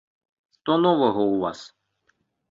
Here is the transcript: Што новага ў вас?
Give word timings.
Што 0.55 0.77
новага 0.85 1.21
ў 1.25 1.35
вас? 1.43 1.59